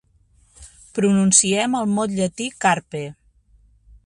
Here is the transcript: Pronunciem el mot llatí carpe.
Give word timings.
Pronunciem 0.99 1.77
el 1.83 1.93
mot 1.99 2.17
llatí 2.21 2.51
carpe. 2.67 3.07